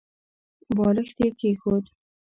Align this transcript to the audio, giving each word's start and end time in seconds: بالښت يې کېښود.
بالښت 0.75 1.17
يې 1.23 1.29
کېښود. 1.39 1.85